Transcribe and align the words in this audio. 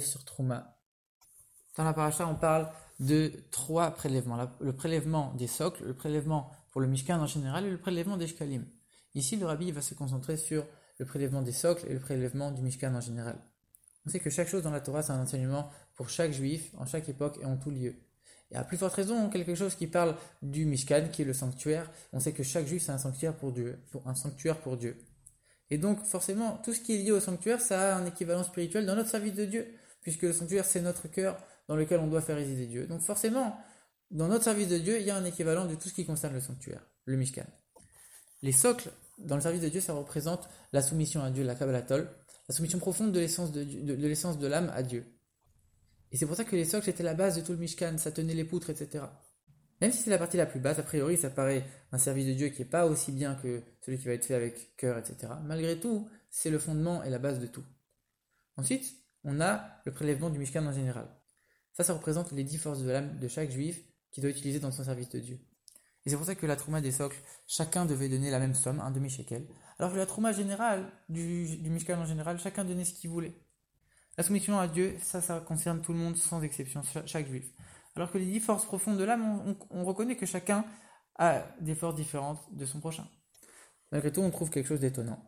Sur. 0.00 0.22
Dans 1.76 1.84
la 1.84 1.92
paracha, 1.92 2.26
on 2.26 2.34
parle 2.34 2.68
de 3.00 3.32
trois 3.50 3.90
prélèvements. 3.92 4.50
Le 4.60 4.72
prélèvement 4.74 5.32
des 5.34 5.46
socles, 5.46 5.84
le 5.84 5.94
prélèvement 5.94 6.50
pour 6.70 6.80
le 6.80 6.86
Mishkan 6.86 7.20
en 7.20 7.26
général 7.26 7.66
et 7.66 7.70
le 7.70 7.78
prélèvement 7.78 8.16
des 8.16 8.26
Shkalim. 8.26 8.66
Ici, 9.14 9.36
le 9.36 9.46
rabbi 9.46 9.70
va 9.72 9.82
se 9.82 9.94
concentrer 9.94 10.36
sur 10.36 10.66
le 10.98 11.04
prélèvement 11.04 11.42
des 11.42 11.52
socles 11.52 11.86
et 11.88 11.92
le 11.92 12.00
prélèvement 12.00 12.50
du 12.50 12.62
Mishkan 12.62 12.94
en 12.94 13.00
général. 13.00 13.38
On 14.06 14.10
sait 14.10 14.20
que 14.20 14.30
chaque 14.30 14.48
chose 14.48 14.62
dans 14.62 14.70
la 14.70 14.80
Torah, 14.80 15.02
c'est 15.02 15.12
un 15.12 15.22
enseignement 15.22 15.70
pour 15.94 16.08
chaque 16.08 16.32
juif, 16.32 16.72
en 16.76 16.86
chaque 16.86 17.08
époque 17.08 17.38
et 17.40 17.44
en 17.44 17.56
tout 17.56 17.70
lieu. 17.70 17.94
Et 18.50 18.56
à 18.56 18.64
plus 18.64 18.76
forte 18.76 18.94
raison, 18.94 19.30
quelque 19.30 19.54
chose 19.54 19.74
qui 19.74 19.86
parle 19.86 20.16
du 20.42 20.66
Mishkan, 20.66 21.08
qui 21.10 21.22
est 21.22 21.24
le 21.24 21.32
sanctuaire. 21.32 21.90
On 22.12 22.20
sait 22.20 22.32
que 22.32 22.42
chaque 22.42 22.66
juif, 22.66 22.82
c'est 22.82 22.92
un 22.92 22.98
sanctuaire 22.98 23.36
pour 23.36 23.52
Dieu. 23.52 24.98
Et 25.70 25.78
donc, 25.78 26.04
forcément, 26.04 26.60
tout 26.64 26.72
ce 26.72 26.80
qui 26.80 26.94
est 26.94 26.98
lié 26.98 27.12
au 27.12 27.20
sanctuaire, 27.20 27.60
ça 27.60 27.94
a 27.94 27.98
un 27.98 28.06
équivalent 28.06 28.44
spirituel 28.44 28.84
dans 28.86 28.94
notre 28.94 29.10
service 29.10 29.34
de 29.34 29.44
Dieu, 29.44 29.66
puisque 30.02 30.22
le 30.22 30.32
sanctuaire, 30.32 30.64
c'est 30.64 30.82
notre 30.82 31.08
cœur 31.08 31.38
dans 31.68 31.76
lequel 31.76 32.00
on 32.00 32.08
doit 32.08 32.20
faire 32.20 32.36
résider 32.36 32.66
Dieu. 32.66 32.86
Donc, 32.86 33.00
forcément, 33.00 33.58
dans 34.10 34.28
notre 34.28 34.44
service 34.44 34.68
de 34.68 34.78
Dieu, 34.78 35.00
il 35.00 35.06
y 35.06 35.10
a 35.10 35.16
un 35.16 35.24
équivalent 35.24 35.64
de 35.64 35.74
tout 35.74 35.88
ce 35.88 35.94
qui 35.94 36.04
concerne 36.04 36.34
le 36.34 36.40
sanctuaire, 36.40 36.82
le 37.06 37.16
Mishkan. 37.16 37.46
Les 38.42 38.52
socles, 38.52 38.90
dans 39.18 39.36
le 39.36 39.40
service 39.40 39.62
de 39.62 39.68
Dieu, 39.68 39.80
ça 39.80 39.94
représente 39.94 40.48
la 40.72 40.82
soumission 40.82 41.22
à 41.22 41.30
Dieu, 41.30 41.44
la 41.44 41.54
Kabbalatol, 41.54 42.08
la 42.48 42.54
soumission 42.54 42.78
profonde 42.78 43.12
de 43.12 43.20
l'essence 43.20 43.52
de, 43.52 43.64
de, 43.64 43.94
l'essence 43.94 44.38
de 44.38 44.46
l'âme 44.46 44.70
à 44.74 44.82
Dieu. 44.82 45.06
Et 46.10 46.18
c'est 46.18 46.26
pour 46.26 46.36
ça 46.36 46.44
que 46.44 46.56
les 46.56 46.64
socles 46.64 46.90
étaient 46.90 47.02
la 47.02 47.14
base 47.14 47.36
de 47.36 47.40
tout 47.40 47.52
le 47.52 47.58
Mishkan, 47.58 47.96
ça 47.96 48.12
tenait 48.12 48.34
les 48.34 48.44
poutres, 48.44 48.68
etc. 48.68 49.04
Même 49.82 49.90
si 49.90 50.00
c'est 50.00 50.10
la 50.10 50.18
partie 50.18 50.36
la 50.36 50.46
plus 50.46 50.60
basse, 50.60 50.78
a 50.78 50.84
priori, 50.84 51.16
ça 51.16 51.28
paraît 51.28 51.64
un 51.90 51.98
service 51.98 52.28
de 52.28 52.34
Dieu 52.34 52.50
qui 52.50 52.60
n'est 52.60 52.68
pas 52.68 52.86
aussi 52.86 53.10
bien 53.10 53.34
que 53.34 53.64
celui 53.80 53.98
qui 53.98 54.04
va 54.04 54.12
être 54.12 54.24
fait 54.24 54.36
avec 54.36 54.76
cœur, 54.76 54.96
etc. 54.96 55.32
Malgré 55.42 55.80
tout, 55.80 56.08
c'est 56.30 56.50
le 56.50 56.60
fondement 56.60 57.02
et 57.02 57.10
la 57.10 57.18
base 57.18 57.40
de 57.40 57.48
tout. 57.48 57.64
Ensuite, 58.56 58.94
on 59.24 59.40
a 59.40 59.82
le 59.84 59.90
prélèvement 59.90 60.30
du 60.30 60.38
Mishkan 60.38 60.64
en 60.64 60.72
général. 60.72 61.08
Ça, 61.72 61.82
ça 61.82 61.94
représente 61.94 62.30
les 62.30 62.44
dix 62.44 62.58
forces 62.58 62.78
de 62.78 62.92
l'âme 62.92 63.18
de 63.18 63.26
chaque 63.26 63.50
juif 63.50 63.82
qui 64.12 64.20
doit 64.20 64.30
utiliser 64.30 64.60
dans 64.60 64.70
son 64.70 64.84
service 64.84 65.08
de 65.08 65.18
Dieu. 65.18 65.40
Et 66.06 66.10
c'est 66.10 66.16
pour 66.16 66.26
ça 66.26 66.36
que 66.36 66.46
la 66.46 66.54
trouma 66.54 66.80
des 66.80 66.92
socles, 66.92 67.18
chacun 67.48 67.84
devait 67.84 68.08
donner 68.08 68.30
la 68.30 68.38
même 68.38 68.54
somme, 68.54 68.78
un 68.78 68.92
demi-shekel. 68.92 69.48
Alors 69.80 69.92
que 69.92 69.98
la 69.98 70.06
trouma 70.06 70.30
générale, 70.30 70.92
du, 71.08 71.56
du 71.56 71.70
Mishkan 71.70 71.98
en 71.98 72.06
général, 72.06 72.38
chacun 72.38 72.64
donnait 72.64 72.84
ce 72.84 72.94
qu'il 72.94 73.10
voulait. 73.10 73.34
La 74.16 74.22
soumission 74.22 74.60
à 74.60 74.68
Dieu, 74.68 74.96
ça, 75.02 75.20
ça 75.20 75.40
concerne 75.40 75.82
tout 75.82 75.92
le 75.92 75.98
monde 75.98 76.16
sans 76.16 76.40
exception, 76.42 76.82
chaque 77.04 77.26
juif. 77.26 77.46
Alors 77.94 78.10
que 78.10 78.18
les 78.18 78.26
dix 78.26 78.40
forces 78.40 78.64
profondes 78.64 78.98
de 78.98 79.04
l'âme, 79.04 79.56
on, 79.70 79.84
reconnaît 79.84 80.16
que 80.16 80.26
chacun 80.26 80.64
a 81.16 81.44
des 81.60 81.74
forces 81.74 81.94
différentes 81.94 82.40
de 82.52 82.64
son 82.64 82.80
prochain. 82.80 83.06
Malgré 83.90 84.10
tout, 84.10 84.20
on 84.20 84.30
trouve 84.30 84.50
quelque 84.50 84.66
chose 84.66 84.80
d'étonnant. 84.80 85.22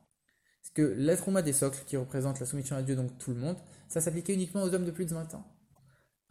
C'est 0.63 0.73
que 0.73 0.83
l'être 0.83 1.29
humain 1.29 1.43
des 1.43 1.53
socles, 1.53 1.85
qui 1.87 1.97
représente 1.99 2.41
la 2.41 2.47
soumission 2.47 2.77
à 2.77 2.83
Dieu, 2.83 2.97
donc 2.97 3.19
tout 3.19 3.33
le 3.33 3.41
monde, 3.41 3.59
ça 3.89 4.01
s'appliquait 4.01 4.33
uniquement 4.33 4.63
aux 4.63 4.75
hommes 4.75 4.87
de 4.87 4.91
plus 4.91 5.05
de 5.05 5.15
20 5.15 5.35
ans. 5.35 5.45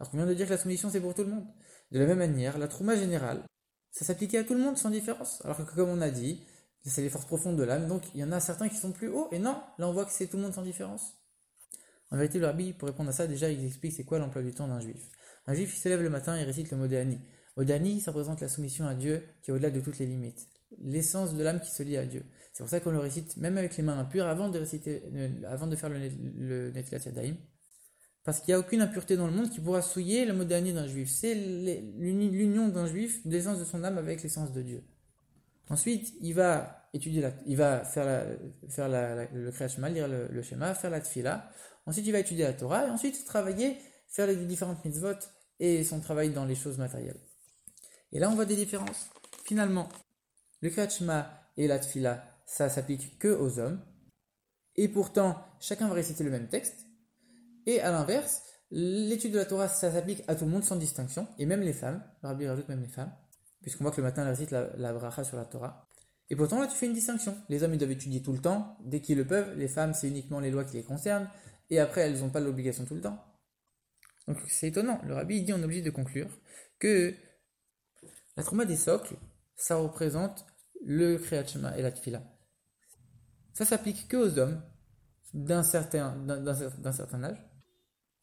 Alors 0.00 0.10
qu'on 0.10 0.16
vient 0.16 0.26
de 0.26 0.34
dire 0.34 0.46
que 0.46 0.52
la 0.52 0.58
soumission 0.58 0.90
c'est 0.90 1.00
pour 1.00 1.14
tout 1.14 1.22
le 1.22 1.30
monde. 1.30 1.46
De 1.92 2.00
la 2.00 2.06
même 2.06 2.18
manière, 2.18 2.58
la 2.58 2.66
trauma 2.66 2.96
générale, 2.96 3.44
ça 3.92 4.04
s'appliquait 4.04 4.38
à 4.38 4.44
tout 4.44 4.54
le 4.54 4.60
monde 4.60 4.76
sans 4.76 4.90
différence. 4.90 5.40
Alors 5.44 5.56
que 5.56 5.74
comme 5.74 5.88
on 5.88 6.00
a 6.00 6.10
dit, 6.10 6.44
c'est 6.84 7.02
les 7.02 7.10
forces 7.10 7.26
profondes 7.26 7.56
de 7.56 7.62
l'âme, 7.62 7.86
donc 7.86 8.02
il 8.12 8.20
y 8.20 8.24
en 8.24 8.32
a 8.32 8.40
certains 8.40 8.68
qui 8.68 8.76
sont 8.76 8.90
plus 8.90 9.08
hauts, 9.08 9.28
et 9.30 9.38
non, 9.38 9.62
là 9.78 9.88
on 9.88 9.92
voit 9.92 10.04
que 10.04 10.12
c'est 10.12 10.26
tout 10.26 10.36
le 10.36 10.42
monde 10.42 10.54
sans 10.54 10.62
différence. 10.62 11.14
En 12.10 12.16
vérité, 12.16 12.38
le 12.38 12.46
rabbi, 12.46 12.72
pour 12.72 12.88
répondre 12.88 13.10
à 13.10 13.12
ça, 13.12 13.26
déjà, 13.26 13.50
il 13.50 13.64
explique 13.64 13.92
c'est 13.92 14.04
quoi 14.04 14.18
l'emploi 14.18 14.42
du 14.42 14.52
temps 14.52 14.68
d'un 14.68 14.80
juif. 14.80 15.10
Un 15.46 15.54
juif, 15.54 15.76
se 15.76 15.88
lève 15.88 16.02
le 16.02 16.10
matin 16.10 16.36
et 16.36 16.44
récite 16.44 16.70
le 16.70 16.76
Modéani. 16.76 17.18
Modéani, 17.56 18.00
ça 18.00 18.10
représente 18.10 18.40
la 18.40 18.48
soumission 18.48 18.86
à 18.86 18.94
Dieu 18.94 19.22
qui 19.42 19.50
est 19.50 19.54
au-delà 19.54 19.70
de 19.70 19.80
toutes 19.80 19.98
les 19.98 20.06
limites. 20.06 20.48
L'essence 20.80 21.34
de 21.34 21.42
l'âme 21.42 21.60
qui 21.60 21.70
se 21.70 21.82
lie 21.82 21.96
à 21.96 22.06
Dieu. 22.06 22.24
C'est 22.52 22.62
pour 22.62 22.70
ça 22.70 22.80
qu'on 22.80 22.90
le 22.90 22.98
récite 22.98 23.36
même 23.36 23.58
avec 23.58 23.76
les 23.76 23.82
mains 23.82 23.98
impures 23.98 24.26
avant 24.26 24.48
de 24.48 24.58
réciter, 24.58 25.02
euh, 25.14 25.28
avant 25.48 25.66
de 25.66 25.76
faire 25.76 25.90
le, 25.90 25.98
le 26.36 26.70
Netilat 26.72 27.00
Yadayim. 27.04 27.36
Parce 28.24 28.40
qu'il 28.40 28.52
n'y 28.52 28.54
a 28.54 28.58
aucune 28.58 28.80
impureté 28.80 29.16
dans 29.16 29.26
le 29.26 29.32
monde 29.32 29.50
qui 29.50 29.60
pourra 29.60 29.82
souiller 29.82 30.24
le 30.24 30.32
Modéani 30.32 30.72
d'un 30.72 30.86
juif. 30.86 31.10
C'est 31.10 31.34
l'union 31.34 32.68
d'un 32.68 32.86
juif, 32.86 33.20
l'essence 33.26 33.58
de 33.58 33.64
son 33.64 33.84
âme 33.84 33.98
avec 33.98 34.22
l'essence 34.22 34.52
de 34.52 34.62
Dieu. 34.62 34.82
Ensuite, 35.68 36.14
il 36.20 36.32
va 36.32 36.88
étudier 36.94 37.20
la, 37.20 37.32
il 37.46 37.56
va 37.56 37.84
faire, 37.84 38.26
faire 38.68 38.88
le 38.88 39.50
Kriyat 39.50 39.88
lire 39.90 40.08
le, 40.08 40.28
le, 40.30 40.42
schéma, 40.42 40.74
faire 40.74 40.90
la 40.90 41.00
Tfila. 41.00 41.50
Ensuite, 41.86 42.06
il 42.06 42.12
va 42.12 42.18
étudier 42.18 42.44
la 42.44 42.54
Torah 42.54 42.86
et 42.86 42.90
ensuite 42.90 43.24
travailler, 43.26 43.76
faire 44.08 44.26
les 44.26 44.36
différentes 44.36 44.82
mitzvot 44.84 45.18
et 45.60 45.84
son 45.84 46.00
travail 46.00 46.30
dans 46.30 46.44
les 46.44 46.54
choses 46.54 46.78
matérielles. 46.78 47.20
Et 48.12 48.18
là, 48.18 48.30
on 48.30 48.34
voit 48.34 48.44
des 48.44 48.56
différences. 48.56 49.10
Finalement, 49.44 49.88
le 50.60 50.70
Kriyat 50.70 50.88
et 51.56 51.66
la 51.66 51.78
Tfila, 51.78 52.24
ça 52.46 52.68
s'applique 52.68 53.18
que 53.18 53.28
aux 53.28 53.58
hommes. 53.58 53.80
Et 54.76 54.88
pourtant, 54.88 55.38
chacun 55.60 55.88
va 55.88 55.94
réciter 55.94 56.24
le 56.24 56.30
même 56.30 56.48
texte. 56.48 56.86
Et 57.66 57.80
à 57.80 57.90
l'inverse, 57.90 58.42
l'étude 58.70 59.32
de 59.32 59.38
la 59.38 59.44
Torah, 59.44 59.68
ça 59.68 59.92
s'applique 59.92 60.22
à 60.26 60.34
tout 60.34 60.44
le 60.44 60.50
monde 60.50 60.64
sans 60.64 60.76
distinction, 60.76 61.28
et 61.38 61.46
même 61.46 61.60
les 61.60 61.72
femmes. 61.72 62.02
Le 62.22 62.28
rabbi 62.28 62.46
rajoute 62.46 62.68
même 62.68 62.82
les 62.82 62.88
femmes, 62.88 63.12
puisqu'on 63.62 63.84
voit 63.84 63.92
que 63.92 63.98
le 63.98 64.04
matin, 64.04 64.22
elle 64.22 64.28
récite 64.28 64.50
la, 64.50 64.74
la 64.76 64.92
bracha 64.92 65.24
sur 65.24 65.36
la 65.36 65.44
Torah. 65.44 65.88
Et 66.30 66.36
pourtant, 66.36 66.60
là, 66.60 66.66
tu 66.66 66.76
fais 66.76 66.86
une 66.86 66.94
distinction. 66.94 67.36
Les 67.48 67.62
hommes, 67.62 67.74
ils 67.74 67.78
doivent 67.78 67.90
étudier 67.90 68.22
tout 68.22 68.32
le 68.32 68.40
temps, 68.40 68.76
dès 68.84 69.00
qu'ils 69.00 69.18
le 69.18 69.26
peuvent. 69.26 69.56
Les 69.56 69.68
femmes, 69.68 69.94
c'est 69.94 70.08
uniquement 70.08 70.40
les 70.40 70.50
lois 70.50 70.64
qui 70.64 70.76
les 70.76 70.82
concernent. 70.82 71.28
Et 71.70 71.78
après, 71.78 72.02
elles 72.02 72.20
n'ont 72.20 72.30
pas 72.30 72.40
l'obligation 72.40 72.84
tout 72.84 72.94
le 72.94 73.00
temps. 73.00 73.22
Donc 74.28 74.38
c'est 74.48 74.68
étonnant. 74.68 75.00
Le 75.04 75.14
rabbi 75.14 75.42
dit, 75.42 75.52
on 75.52 75.58
est 75.58 75.64
obligé 75.64 75.82
de 75.82 75.90
conclure 75.90 76.28
que 76.78 77.14
la 78.36 78.42
trauma 78.42 78.64
des 78.64 78.76
socles, 78.76 79.16
ça 79.56 79.76
représente 79.76 80.46
le 80.84 81.16
Kriyat 81.18 81.44
et 81.76 81.82
la 81.82 81.90
Tfila. 81.92 82.22
Ça 83.52 83.64
s'applique 83.64 84.08
que 84.08 84.16
aux 84.16 84.38
hommes 84.38 84.60
d'un 85.32 85.62
certain, 85.62 86.16
d'un 86.16 86.92
certain 86.92 87.24
âge. 87.24 87.42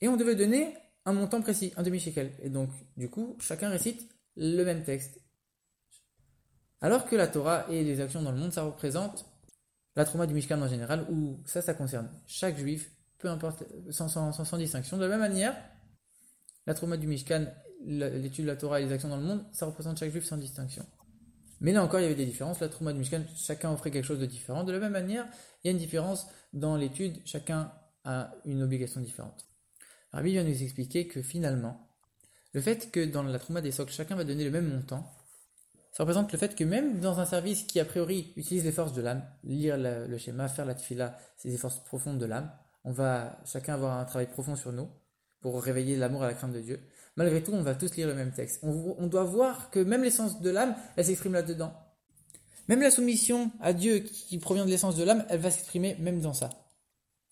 Et 0.02 0.08
on 0.08 0.18
devait 0.18 0.36
donner 0.36 0.76
un 1.06 1.14
montant 1.14 1.42
précis, 1.42 1.74
un 1.78 1.84
demi-shekel. 1.84 2.32
Et 2.42 2.50
donc, 2.50 2.70
du 2.98 3.10
coup, 3.10 3.38
chacun 3.40 3.70
récite 3.70 4.10
le 4.36 4.64
même 4.64 4.84
texte. 4.84 5.20
Alors 6.82 7.06
que 7.06 7.16
la 7.16 7.28
Torah 7.28 7.66
et 7.70 7.84
les 7.84 8.02
actions 8.02 8.22
dans 8.22 8.32
le 8.32 8.38
monde, 8.38 8.54
ça 8.54 8.64
représente 8.64 9.26
la 9.96 10.06
trauma 10.06 10.26
du 10.26 10.34
Mishkan 10.34 10.62
en 10.62 10.68
général, 10.68 11.06
où 11.12 11.42
ça, 11.46 11.62
ça 11.62 11.74
concerne 11.74 12.10
chaque 12.26 12.58
juif, 12.58 12.92
peu 13.20 13.30
importe, 13.30 13.64
sans, 13.90 14.08
sans, 14.08 14.32
sans 14.32 14.58
distinction. 14.58 14.98
De 14.98 15.04
la 15.04 15.10
même 15.10 15.20
manière, 15.20 15.56
la 16.68 16.74
trauma 16.74 16.98
du 16.98 17.08
Mishkan, 17.08 17.46
l'étude 17.86 18.46
de 18.46 18.50
la 18.50 18.56
Torah 18.56 18.80
et 18.80 18.86
les 18.86 18.92
actions 18.92 19.10
dans 19.10 19.18
le 19.18 19.24
monde, 19.24 19.44
ça 19.52 19.66
représente 19.66 19.98
chaque 20.00 20.12
juif 20.12 20.26
sans 20.26 20.38
distinction. 20.38 20.86
Mais 21.60 21.74
là 21.74 21.84
encore, 21.84 22.00
il 22.00 22.04
y 22.04 22.06
avait 22.06 22.16
des 22.16 22.26
différences. 22.26 22.60
La 22.60 22.70
trauma 22.70 22.94
du 22.94 23.00
Mishkan, 23.00 23.22
chacun 23.36 23.72
offrait 23.72 23.92
quelque 23.92 24.06
chose 24.06 24.20
de 24.20 24.26
différent. 24.26 24.64
De 24.64 24.72
la 24.72 24.80
même 24.80 24.92
manière, 24.92 25.26
il 25.64 25.68
y 25.68 25.70
a 25.70 25.72
une 25.72 25.78
différence 25.78 26.28
dans 26.54 26.76
l'étude, 26.76 27.18
chacun 27.26 27.72
a 28.04 28.34
une 28.46 28.64
obligation 28.64 29.00
différente. 29.00 29.46
Rabbi 30.12 30.32
vient 30.32 30.44
nous 30.44 30.64
expliquer 30.64 31.08
que 31.08 31.22
finalement, 31.22 31.88
le 32.54 32.62
fait 32.62 32.92
que 32.92 33.06
dans 33.06 33.24
la 33.24 33.40
trauma 33.40 33.62
des 33.62 33.72
socles, 33.72 33.94
chacun 33.94 34.16
va 34.16 34.24
donner 34.24 34.44
le 34.44 34.52
même 34.52 34.68
montant, 34.68 35.10
ça 35.92 36.04
représente 36.04 36.32
le 36.32 36.38
fait 36.38 36.56
que 36.56 36.64
même 36.64 37.00
dans 37.00 37.20
un 37.20 37.26
service 37.26 37.64
qui 37.64 37.80
a 37.80 37.86
priori 37.86 38.34
utilise 38.36 38.64
les 38.64 38.72
forces 38.72 38.94
de 38.94 39.02
l'âme, 39.02 39.24
lire 39.44 39.78
le 39.78 40.18
schéma, 40.18 40.48
faire 40.48 40.66
la 40.66 40.74
tfila, 40.74 41.18
c'est 41.38 41.50
des 41.50 41.58
forces 41.58 41.80
profondes 41.84 42.18
de 42.18 42.26
l'âme, 42.26 42.52
on 42.84 42.92
va 42.92 43.40
chacun 43.46 43.76
avoir 43.76 44.00
un 44.00 44.06
travail 44.06 44.28
profond 44.28 44.56
sur 44.56 44.72
nous 44.72 44.90
pour 45.42 45.62
réveiller 45.62 45.98
l'amour 45.98 46.24
et 46.24 46.28
la 46.28 46.34
crainte 46.34 46.54
de 46.54 46.62
Dieu. 46.62 46.80
Malgré 47.18 47.44
tout, 47.44 47.52
on 47.52 47.62
va 47.62 47.76
tous 47.76 47.96
lire 47.96 48.08
le 48.08 48.14
même 48.14 48.32
texte. 48.32 48.62
On, 48.64 49.08
doit 49.08 49.24
voir 49.24 49.70
que 49.70 49.80
même 49.80 50.04
l'essence 50.04 50.42
de 50.42 50.50
l'âme, 50.50 50.76
elle 50.96 51.06
s'exprime 51.06 51.34
là-dedans. 51.34 51.74
Même 52.70 52.82
la 52.82 52.92
soumission 52.92 53.52
à 53.60 53.74
Dieu 53.74 54.00
qui 54.00 54.38
provient 54.38 54.66
de 54.66 54.70
l'essence 54.70 54.96
de 54.96 55.04
l'âme, 55.04 55.26
elle 55.30 55.40
va 55.40 55.52
s'exprimer 55.52 55.98
même 56.00 56.22
dans 56.22 56.34
ça. 56.34 56.50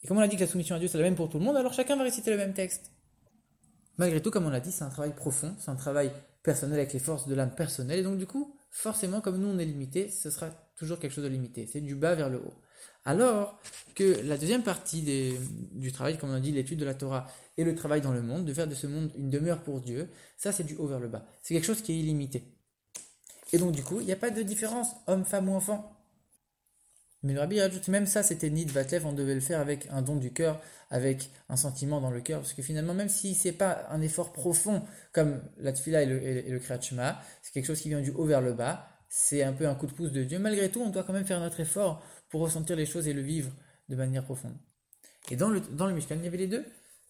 Et 0.03 0.07
comme 0.07 0.17
on 0.17 0.21
a 0.21 0.27
dit 0.27 0.35
que 0.35 0.41
la 0.41 0.47
soumission 0.47 0.75
à 0.75 0.79
Dieu, 0.79 0.87
c'est 0.87 0.97
la 0.97 1.03
même 1.03 1.15
pour 1.15 1.29
tout 1.29 1.39
le 1.39 1.45
monde, 1.45 1.55
alors 1.55 1.73
chacun 1.73 1.95
va 1.95 2.03
réciter 2.03 2.31
le 2.31 2.37
même 2.37 2.53
texte. 2.53 2.91
Malgré 3.97 4.21
tout, 4.21 4.31
comme 4.31 4.45
on 4.45 4.49
l'a 4.49 4.59
dit, 4.59 4.71
c'est 4.71 4.83
un 4.83 4.89
travail 4.89 5.13
profond, 5.13 5.55
c'est 5.59 5.69
un 5.69 5.75
travail 5.75 6.11
personnel 6.43 6.79
avec 6.79 6.93
les 6.93 6.99
forces 6.99 7.27
de 7.27 7.35
l'âme 7.35 7.53
personnelle, 7.53 7.99
et 7.99 8.03
donc 8.03 8.17
du 8.17 8.25
coup, 8.25 8.55
forcément, 8.69 9.21
comme 9.21 9.37
nous 9.37 9.47
on 9.47 9.59
est 9.59 9.65
limité, 9.65 10.09
ce 10.09 10.29
sera 10.29 10.49
toujours 10.77 10.99
quelque 10.99 11.11
chose 11.11 11.23
de 11.23 11.29
limité. 11.29 11.67
C'est 11.67 11.81
du 11.81 11.95
bas 11.95 12.15
vers 12.15 12.29
le 12.29 12.37
haut. 12.37 12.53
Alors 13.05 13.59
que 13.95 14.21
la 14.23 14.37
deuxième 14.37 14.63
partie 14.63 15.01
du 15.71 15.91
travail, 15.91 16.17
comme 16.17 16.29
on 16.31 16.35
a 16.35 16.39
dit, 16.39 16.51
l'étude 16.51 16.79
de 16.79 16.85
la 16.85 16.93
Torah 16.93 17.27
et 17.57 17.63
le 17.63 17.75
travail 17.75 18.01
dans 18.01 18.13
le 18.13 18.21
monde, 18.21 18.45
de 18.45 18.53
faire 18.53 18.67
de 18.67 18.75
ce 18.75 18.87
monde 18.87 19.11
une 19.17 19.29
demeure 19.29 19.61
pour 19.63 19.81
Dieu, 19.81 20.09
ça 20.37 20.51
c'est 20.51 20.63
du 20.63 20.75
haut 20.75 20.87
vers 20.87 20.99
le 20.99 21.07
bas. 21.07 21.25
C'est 21.41 21.53
quelque 21.53 21.65
chose 21.65 21.81
qui 21.81 21.93
est 21.93 21.99
illimité. 21.99 22.43
Et 23.51 23.57
donc 23.57 23.71
du 23.71 23.83
coup, 23.83 23.99
il 23.99 24.05
n'y 24.05 24.11
a 24.11 24.17
pas 24.17 24.29
de 24.29 24.41
différence 24.41 24.89
homme, 25.07 25.25
femme 25.25 25.49
ou 25.49 25.55
enfant. 25.55 25.95
Mais 27.23 27.33
le 27.33 27.39
rabbi 27.39 27.59
rajoute 27.59 27.87
même 27.89 28.05
ça, 28.05 28.23
c'était 28.23 28.49
Nid 28.49 28.71
Vatlev, 28.71 29.05
on 29.05 29.11
devait 29.11 29.35
le 29.35 29.41
faire 29.41 29.59
avec 29.59 29.87
un 29.91 30.01
don 30.01 30.15
du 30.15 30.31
cœur, 30.31 30.61
avec 30.89 31.31
un 31.49 31.57
sentiment 31.57 31.99
dans 31.99 32.11
le 32.11 32.21
cœur, 32.21 32.39
parce 32.39 32.53
que 32.53 32.61
finalement, 32.61 32.93
même 32.93 33.09
si 33.09 33.35
c'est 33.35 33.51
pas 33.51 33.87
un 33.89 34.01
effort 34.01 34.31
profond 34.31 34.83
comme 35.11 35.41
la 35.57 35.73
tfila 35.73 36.03
et 36.03 36.05
le, 36.05 36.23
et 36.23 36.61
c'est 37.41 37.51
quelque 37.53 37.65
chose 37.65 37.81
qui 37.81 37.89
vient 37.89 37.99
du 38.01 38.11
haut 38.11 38.25
vers 38.25 38.41
le 38.41 38.53
bas, 38.53 38.87
c'est 39.09 39.43
un 39.43 39.53
peu 39.53 39.67
un 39.67 39.75
coup 39.75 39.87
de 39.87 39.91
pouce 39.91 40.11
de 40.11 40.23
Dieu. 40.23 40.39
Malgré 40.39 40.69
tout, 40.69 40.81
on 40.81 40.89
doit 40.89 41.03
quand 41.03 41.13
même 41.13 41.25
faire 41.25 41.39
notre 41.39 41.59
effort 41.59 42.03
pour 42.29 42.41
ressentir 42.41 42.75
les 42.75 42.85
choses 42.85 43.07
et 43.07 43.13
le 43.13 43.21
vivre 43.21 43.51
de 43.89 43.95
manière 43.95 44.23
profonde. 44.23 44.55
Et 45.31 45.35
dans 45.35 45.49
le, 45.49 45.59
dans 45.59 45.87
le 45.87 45.93
Mishkan, 45.93 46.15
il 46.15 46.23
y 46.23 46.27
avait 46.27 46.37
les 46.37 46.47
deux. 46.47 46.63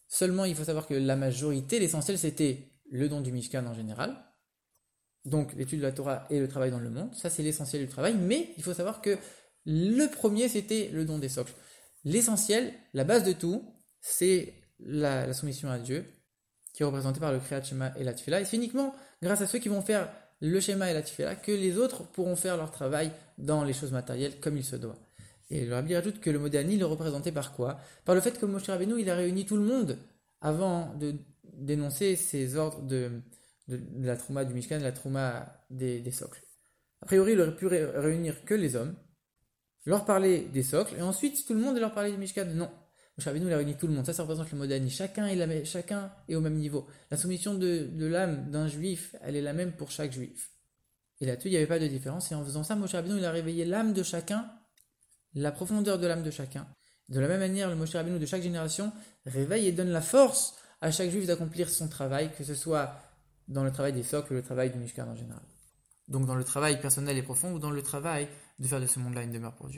Seulement, 0.07 0.45
il 0.45 0.55
faut 0.55 0.63
savoir 0.63 0.87
que 0.87 0.93
la 0.93 1.15
majorité, 1.15 1.79
l'essentiel, 1.79 2.17
c'était 2.17 2.71
le 2.89 3.09
don 3.09 3.21
du 3.21 3.31
Mishkan 3.31 3.65
en 3.65 3.73
général. 3.73 4.15
Donc, 5.25 5.53
l'étude 5.55 5.79
de 5.79 5.83
la 5.83 5.91
Torah 5.91 6.25
et 6.29 6.39
le 6.39 6.47
travail 6.47 6.71
dans 6.71 6.79
le 6.79 6.89
monde. 6.89 7.13
Ça, 7.13 7.29
c'est 7.29 7.43
l'essentiel 7.43 7.85
du 7.85 7.89
travail. 7.89 8.15
Mais 8.15 8.53
il 8.57 8.63
faut 8.63 8.73
savoir 8.73 9.01
que 9.01 9.17
le 9.65 10.07
premier, 10.07 10.47
c'était 10.47 10.89
le 10.93 11.05
don 11.05 11.19
des 11.19 11.29
socles. 11.29 11.53
l'essentiel, 12.05 12.73
la 12.93 13.03
base 13.03 13.23
de 13.25 13.33
tout, 13.33 13.63
c'est 13.99 14.53
la, 14.79 15.31
soumission 15.33 15.69
à 15.69 15.77
Dieu, 15.77 16.05
qui 16.73 16.83
est 16.83 16.85
représentée 16.85 17.19
par 17.19 17.33
le 17.33 17.39
Kriyat 17.39 17.61
Shema 17.61 17.93
et 17.97 18.03
la 18.05 18.13
Tfila. 18.13 18.39
Et 18.39 18.45
c'est 18.45 18.55
uniquement 18.55 18.95
grâce 19.21 19.41
à 19.41 19.47
ceux 19.47 19.59
qui 19.59 19.67
vont 19.67 19.81
faire 19.81 20.09
le 20.41 20.59
Shema 20.59 20.89
et 20.89 20.93
la 20.93 21.01
Tfila 21.01 21.35
que 21.35 21.51
les 21.51 21.77
autres 21.77 22.03
pourront 22.03 22.35
faire 22.35 22.57
leur 22.57 22.71
travail 22.71 23.11
dans 23.37 23.63
les 23.63 23.73
choses 23.73 23.91
matérielles 23.91 24.39
comme 24.39 24.57
il 24.57 24.63
se 24.63 24.75
doit. 24.75 24.97
Et 25.49 25.65
le 25.65 25.73
Rabbi 25.73 25.95
rajoute 25.95 26.19
que 26.19 26.29
le 26.29 26.39
Modani 26.39 26.77
le 26.77 26.85
représentait 26.85 27.31
par 27.31 27.53
quoi? 27.53 27.79
Par 28.05 28.15
le 28.15 28.21
fait 28.21 28.39
que 28.39 28.45
Moshe 28.45 28.67
Rabbeinu, 28.67 28.99
il 28.99 29.09
a 29.09 29.15
réuni 29.15 29.45
tout 29.45 29.57
le 29.57 29.63
monde 29.63 29.97
avant 30.41 30.93
de 30.95 31.15
dénoncer 31.53 32.15
ces 32.15 32.55
ordres 32.55 32.81
de, 32.83 33.11
la 33.97 34.15
trauma 34.15 34.45
du 34.45 34.53
Mishkan, 34.53 34.79
la 34.79 34.91
trauma 34.91 35.45
des, 35.69 35.99
des, 35.99 36.11
socles. 36.11 36.41
A 37.01 37.05
priori, 37.05 37.33
il 37.33 37.41
aurait 37.41 37.55
pu 37.55 37.67
réunir 37.67 38.45
que 38.45 38.53
les 38.53 38.75
hommes, 38.75 38.95
leur 39.85 40.05
parler 40.05 40.45
des 40.53 40.63
socles, 40.63 40.95
et 40.97 41.01
ensuite 41.01 41.45
tout 41.45 41.53
le 41.53 41.59
monde 41.59 41.77
leur 41.77 41.93
parler 41.93 42.11
du 42.11 42.17
Mishkan. 42.17 42.45
Non. 42.45 42.69
Moshe 43.19 43.25
Rabbeinu, 43.25 43.47
il 43.47 43.53
a 43.53 43.57
réuni 43.57 43.75
tout 43.75 43.85
le 43.85 43.93
monde. 43.93 44.05
Ça, 44.05 44.13
ça 44.13 44.23
représente 44.23 44.49
le 44.51 44.57
Modani. 44.57 44.89
Chacun 44.89 45.27
est, 45.27 46.35
au 46.35 46.41
même 46.41 46.55
niveau. 46.55 46.87
La 47.11 47.17
soumission 47.17 47.53
de, 47.53 47.89
de 47.91 48.05
l'âme 48.05 48.49
d'un 48.49 48.67
juif, 48.67 49.13
elle 49.21 49.35
est 49.35 49.41
la 49.41 49.51
même 49.51 49.73
pour 49.73 49.91
chaque 49.91 50.13
juif. 50.13 50.51
Et 51.19 51.25
là-dessus, 51.25 51.49
il 51.49 51.51
n'y 51.51 51.57
avait 51.57 51.67
pas 51.67 51.79
de 51.79 51.87
différence. 51.87 52.31
Et 52.31 52.35
en 52.35 52.45
faisant 52.45 52.63
ça, 52.63 52.75
Moshe 52.75 52.93
Rabbeinu, 52.93 53.17
il 53.17 53.25
a 53.25 53.31
réveillé 53.31 53.65
l'âme 53.65 53.91
de 53.91 54.03
chacun 54.03 54.49
la 55.35 55.51
profondeur 55.51 55.99
de 55.99 56.07
l'âme 56.07 56.23
de 56.23 56.31
chacun. 56.31 56.65
De 57.09 57.19
la 57.19 57.27
même 57.27 57.39
manière, 57.39 57.69
le 57.69 57.75
Moshe 57.75 57.93
Rabbeinu 57.93 58.19
de 58.19 58.25
chaque 58.25 58.41
génération 58.41 58.91
réveille 59.25 59.67
et 59.67 59.71
donne 59.71 59.89
la 59.89 60.01
force 60.01 60.55
à 60.81 60.91
chaque 60.91 61.09
juif 61.09 61.27
d'accomplir 61.27 61.69
son 61.69 61.87
travail, 61.89 62.31
que 62.37 62.43
ce 62.43 62.55
soit 62.55 62.95
dans 63.47 63.63
le 63.63 63.71
travail 63.71 63.93
des 63.93 64.03
socles 64.03 64.33
ou 64.33 64.35
le 64.37 64.43
travail 64.43 64.71
du 64.71 64.79
Mishkan 64.79 65.07
en 65.07 65.15
général. 65.15 65.43
Donc 66.07 66.25
dans 66.25 66.35
le 66.35 66.43
travail 66.43 66.79
personnel 66.79 67.17
et 67.17 67.23
profond 67.23 67.51
ou 67.51 67.59
dans 67.59 67.71
le 67.71 67.81
travail 67.81 68.27
de 68.59 68.67
faire 68.67 68.79
de 68.79 68.87
ce 68.87 68.99
monde-là 68.99 69.23
une 69.23 69.31
demeure 69.31 69.55
pour 69.55 69.67
Dieu. 69.67 69.77